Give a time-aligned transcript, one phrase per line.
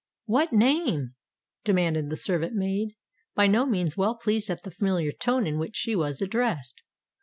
[0.25, 1.13] "What name?"
[1.63, 2.95] demanded the servant maid,
[3.35, 6.81] by no means well pleased at the familiar tone in which she was addressed.